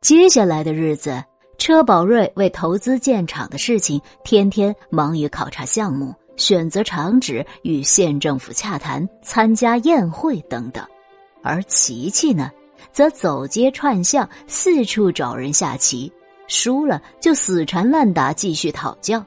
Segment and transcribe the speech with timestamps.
[0.00, 1.22] 接下来的日子，
[1.58, 10.82] 车宝瑞为投资建厂的事情，天天忙于考察项目、选择厂址、与县政府洽谈、参加宴会等等；
[11.42, 12.50] 而琪琪呢，
[12.90, 16.10] 则走街串巷，四处找人下棋，
[16.48, 19.22] 输了就死缠烂打继续讨教，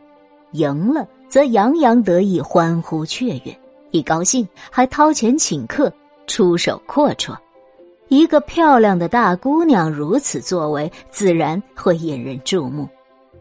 [0.54, 3.56] 赢了则洋洋得意，欢呼雀跃，
[3.92, 5.94] 一高兴还掏钱请客，
[6.26, 7.38] 出手阔绰。
[8.14, 12.88] 一个漂亮的大姑娘如此作为，自然会引人注目。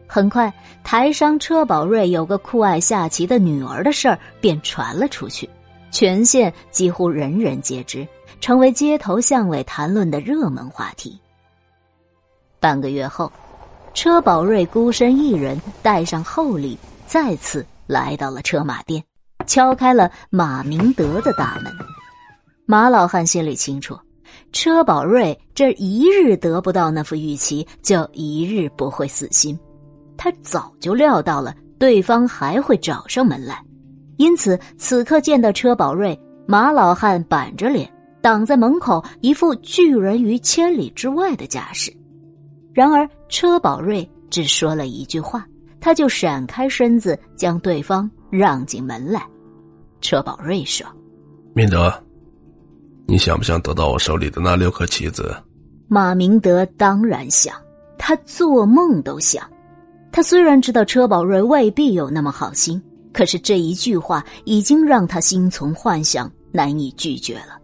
[0.07, 0.51] 很快，
[0.83, 5.47] 台商车宝瑞有个酷爱下棋的女儿的事儿便传了出去，
[5.91, 8.07] 全县几乎人人皆知，
[8.41, 11.21] 成为街头巷尾谈论的热门话题。
[12.59, 13.31] 半个月后，
[13.93, 19.03] 车宝瑞孤身一人，带上厚礼，再次来到了车马店，
[19.45, 21.71] 敲开了马明德的大门。
[22.65, 23.95] 马老汉心里清楚。
[24.51, 29.57] 车宝瑞这一日得不到那副玉旗，就一日不会死心。
[30.17, 33.61] 他早就料到了对方还会找上门来，
[34.17, 36.17] 因此此刻见到车宝瑞，
[36.47, 41.91] 马老汉板着脸挡在门口，一副拒人于千里之外的架势。
[42.73, 45.45] 然而车宝瑞只说了一句话，
[45.81, 49.25] 他就闪开身子，将对方让进门来。
[49.99, 50.85] 车宝瑞说
[51.53, 51.91] ：“明德。”
[53.13, 55.31] 你想不想得到我手里的那六颗棋子？
[55.87, 57.53] 马明德当然想，
[57.95, 59.47] 他做梦都想。
[60.11, 62.81] 他虽然知道车宝瑞未必有那么好心，
[63.13, 67.59] 可是这一句话已经让他心存幻想，难以拒绝了。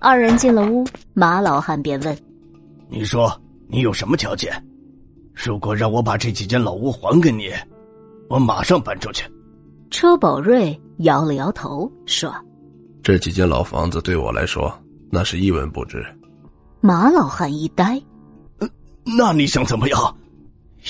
[0.00, 2.18] 二人进了屋，马老汉便问
[2.90, 4.52] ：“你说你有什么条件？
[5.32, 7.50] 如果让我把这几间老屋还给你，
[8.28, 9.24] 我马上搬出去。”
[9.92, 12.34] 车宝瑞摇了摇头说。
[13.06, 14.76] 这几间老房子对我来说，
[15.12, 16.04] 那是一文不值。
[16.80, 18.02] 马老汉一呆，
[19.16, 20.16] 那你想怎么样？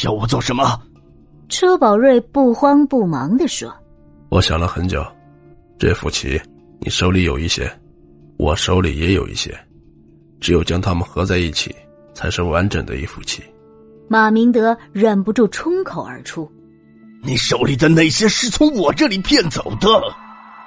[0.03, 0.81] 要我做什么？
[1.51, 3.71] 车宝瑞不慌不忙的说
[4.33, 5.05] ：“我想了很久，
[5.79, 6.41] 这副棋
[6.81, 7.71] 你手里有一些，
[8.39, 9.55] 我手里也有一些，
[10.41, 11.77] 只有将它们合在一起，
[12.15, 13.43] 才是完整的一副棋。”
[14.09, 16.51] 马明德忍不住冲口而出
[17.23, 19.87] ：“你手里的那些是从我这里骗走的？”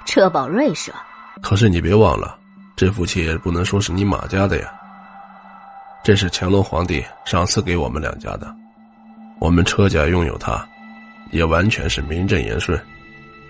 [0.06, 0.94] 车宝瑞说。
[1.42, 2.38] 可是你别忘了，
[2.76, 4.72] 这副棋也不能说是你马家的呀。
[6.02, 8.54] 这是乾隆皇帝赏赐给我们两家的，
[9.38, 10.66] 我们车家拥有它，
[11.30, 12.80] 也完全是名正言顺。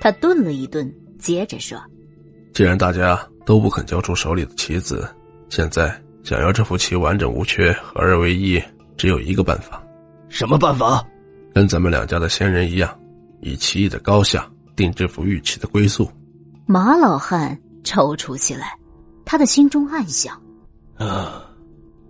[0.01, 1.79] 他顿了一顿，接着说
[2.55, 5.09] ：“既然大家都不肯交出手里的棋子，
[5.49, 8.61] 现在想要这副棋完整无缺、合二为一，
[8.97, 9.81] 只有一个办法。
[10.29, 11.05] 什么办法？
[11.55, 12.99] 跟咱们两家的先人一样，
[13.41, 16.11] 以棋艺的高下定这副玉器的归宿。”
[16.67, 17.57] 马老汉。
[17.85, 18.79] 踌躇起来，
[19.25, 20.41] 他的心中暗想
[20.99, 21.45] ：“啊，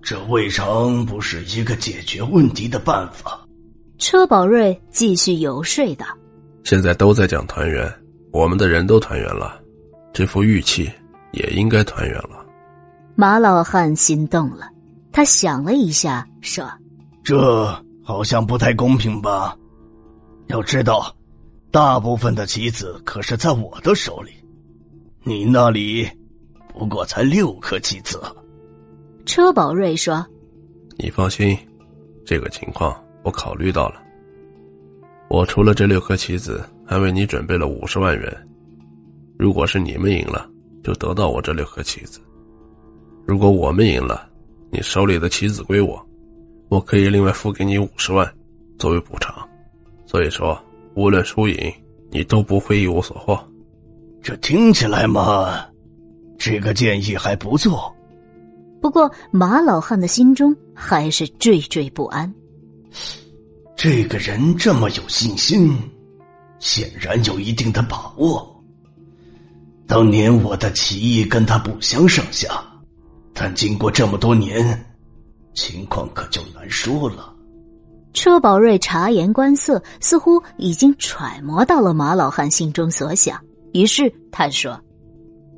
[0.02, 3.40] 这未尝不是一个解决问题的办法。”
[3.98, 6.06] 车宝瑞继续游说道
[6.64, 7.92] ：“现在都在讲团圆，
[8.32, 9.60] 我们的人都团圆了，
[10.12, 10.90] 这副玉器
[11.32, 12.44] 也应该团圆了。”
[13.14, 14.70] 马老汉心动了，
[15.12, 16.66] 他想了一下，说
[17.22, 17.66] ：“这
[18.02, 19.54] 好像不太公平吧？
[20.46, 21.14] 要知道，
[21.70, 24.32] 大部分的棋子可是在我的手里。”
[25.22, 26.08] 你那里
[26.72, 28.18] 不过才六颗棋子。
[29.26, 30.26] 车宝瑞说
[30.96, 31.56] ：“你放心，
[32.24, 34.02] 这个情况我考虑到了。
[35.28, 38.48] 我除了这六颗棋子，还为你准备了五十万元。
[39.38, 40.48] 如果是你们赢了，
[40.82, 42.18] 就得到我这六颗棋子；
[43.26, 44.26] 如果我们赢了，
[44.70, 46.02] 你手里的棋子归我，
[46.70, 48.28] 我可以另外付给你五十万
[48.78, 49.46] 作为补偿。
[50.06, 50.58] 所以说，
[50.94, 51.72] 无论输赢，
[52.10, 53.38] 你都不会一无所获。”
[54.22, 55.64] 这听起来嘛，
[56.38, 57.94] 这个建议还不错。
[58.80, 62.32] 不过马老汉的心中还是惴惴不安。
[63.76, 65.76] 这个人这么有信心，
[66.58, 68.46] 显然有一定的把握。
[69.86, 72.62] 当年我的棋艺跟他不相上下，
[73.32, 74.86] 但经过这么多年，
[75.54, 77.34] 情况可就难说了。
[78.12, 83.40] 车宝瑞察言观色，似乎已经揣摩到了马老汉心中所想。
[83.72, 84.78] 于是他说：“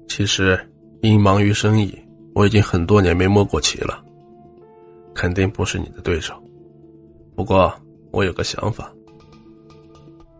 [0.08, 0.58] 其实
[1.00, 1.98] 因忙于生意，
[2.34, 4.04] 我已经很多年没摸过棋了，
[5.14, 6.34] 肯定不是你的对手。
[7.34, 7.72] 不过
[8.10, 8.92] 我有个想法，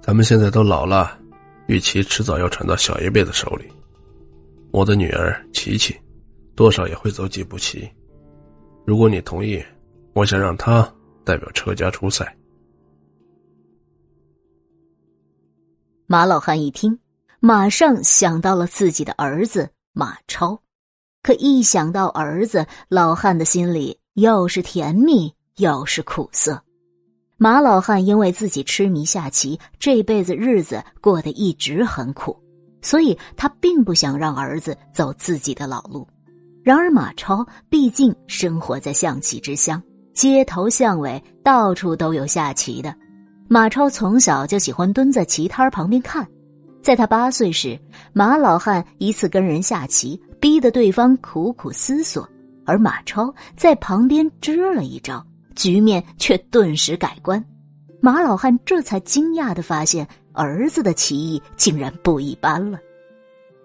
[0.03, 1.19] 咱们现在都老了，
[1.67, 3.65] 玉琪迟早要传到小一辈的手里。
[4.71, 5.97] 我的女儿琪琪，
[6.55, 7.89] 多少也会走几步棋。
[8.85, 9.63] 如果你同意，
[10.13, 10.87] 我想让她
[11.25, 12.37] 代表车家出赛。”
[16.07, 16.99] 马老汉一听。
[17.45, 20.57] 马上想到了自己的儿子马超，
[21.25, 26.63] 可一想到儿子，老汉的心里又是甜蜜又是苦涩。
[27.39, 32.41] 马老汉因为自己痴迷下棋，这辈子日子过得一直很苦，
[32.81, 36.07] 所以他并不想让儿子走自己的老路。
[36.63, 39.83] 然而马超毕竟生活在象棋之乡，
[40.15, 42.95] 街头巷尾到处都有下棋的。
[43.49, 46.25] 马超从小就喜欢蹲在棋摊旁边看。
[46.83, 47.79] 在他八岁时，
[48.13, 52.29] 马老汉一次跟人下棋，逼得对方苦苦思索，
[52.67, 55.25] 而马超在旁边支了一招，
[55.55, 57.43] 局面却顿时改观。
[58.01, 62.81] 马老汉这才惊讶的发现，儿子的棋艺竟然不一般了。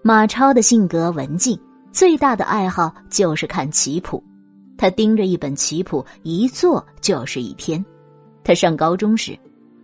[0.04, 1.60] 马超的性格文静，
[1.92, 4.24] 最大的爱好就是看棋谱，
[4.78, 7.84] 他盯着一本棋谱一坐就是一天。
[8.44, 9.36] 他上高中时，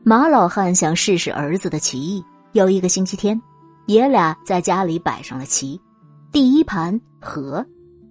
[0.04, 2.24] 马老汉想试试儿子的棋艺。
[2.54, 3.40] 有一个星期天，
[3.88, 5.80] 爷俩在家里摆上了棋，
[6.32, 7.66] 第一盘和，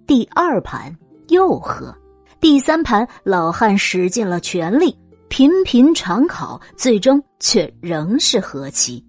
[0.05, 0.93] 第二盘
[1.29, 1.95] 又和，
[2.41, 4.93] 第三盘老汉使尽了全力，
[5.29, 9.01] 频频长考，最终却仍是和棋。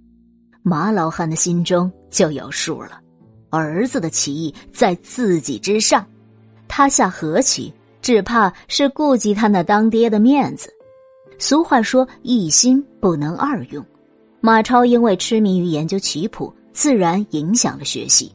[0.63, 3.01] 马老汉的心中就有数了，
[3.51, 6.07] 儿子的棋艺在自己之上，
[6.69, 10.71] 他下和棋，只怕是顾及他那当爹的面子。
[11.41, 13.85] 俗话说，一心不能二用。
[14.45, 18.31] 马超因为痴迷于研究棋谱，自然影响了学习。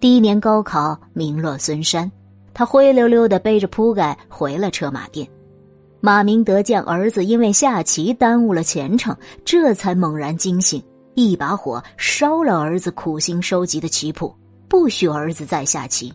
[0.00, 2.10] 第一年高考名落孙山，
[2.54, 5.28] 他灰溜溜的背着铺盖回了车马店。
[6.00, 9.14] 马明德见儿子因为下棋耽误了前程，
[9.44, 14.34] 这才猛然惊醒，一把火烧了儿子苦心收集的棋谱，
[14.66, 16.10] 不许儿子再下棋。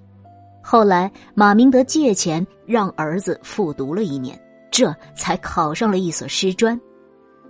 [0.64, 4.36] 后来马明德借钱让儿子复读了一年，
[4.72, 6.82] 这才考上了一所师专。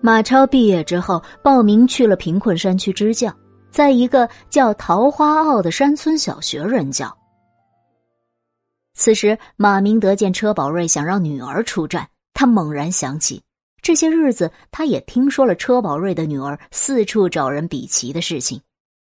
[0.01, 3.33] 马超毕业之后，报名去了贫困山区支教，
[3.71, 7.15] 在一个叫桃花坳的山村小学任教。
[8.93, 13.41] 此时，马明德见车宝瑞想让女儿出战，他猛然想起，
[13.81, 18.61] 这些日子他也听说了车宝瑞的女儿四处找人比棋的事情。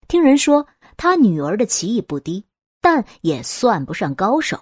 [0.07, 0.65] 听人说
[0.97, 2.45] 他女儿的棋艺不低，
[2.79, 4.59] 但也算不上高手，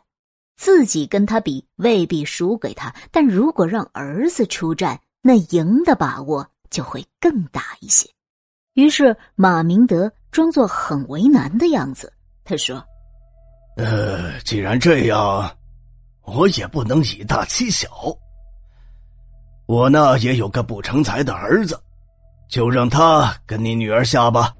[0.56, 8.10] 自己跟他比未必输给他，但如果让儿子出战，那赢的把握就会更大一些。
[8.74, 12.12] 于是马明德装作很为难的样子，
[12.44, 12.84] 他说
[13.78, 15.58] ：“呃，既然这样，
[16.24, 17.90] 我也不能以大欺小。
[19.66, 21.80] 我呢也有个不成才的儿子，
[22.50, 24.54] 就让他跟你女儿下吧。”